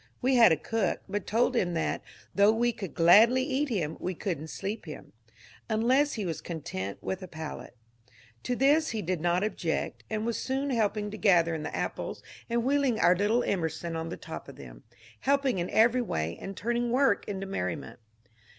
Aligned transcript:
We 0.19 0.35
bad 0.35 0.51
a 0.51 0.57
cook, 0.57 1.01
but 1.07 1.27
told 1.27 1.53
bim 1.53 1.75
tbat 1.75 1.99
^^tbougb 2.35 2.57
we 2.57 2.71
could 2.71 2.95
gladly 2.95 3.43
eat 3.43 3.69
bim, 3.69 3.97
we 3.99 4.15
could 4.15 4.41
n't 4.41 4.49
sleep 4.49 4.85
bim," 4.85 5.13
unless 5.69 6.15
be 6.15 6.25
was 6.25 6.41
content 6.41 6.99
witb 7.03 7.21
a 7.21 7.27
pallet. 7.27 7.77
To 8.45 8.57
tbis 8.57 8.93
be 8.93 9.03
did 9.03 9.21
not 9.21 9.43
object, 9.43 10.03
and 10.09 10.25
was 10.25 10.39
soon 10.39 10.69
belping 10.69 11.11
to 11.11 11.19
gatber 11.19 11.53
in 11.53 11.61
tbe 11.65 11.75
apples 11.75 12.23
and 12.49 12.63
wbeeling 12.63 12.99
our 12.99 13.15
little 13.15 13.43
Emerson 13.43 13.95
on 13.95 14.09
tbe 14.09 14.19
top 14.21 14.49
of 14.49 14.55
tbem, 14.55 14.81
belping 15.23 15.59
in 15.59 15.69
every 15.69 16.01
way 16.01 16.35
and 16.41 16.57
turning 16.57 16.89
work 16.89 17.27
into 17.27 17.45
mer 17.45 17.67
riment. 17.67 17.97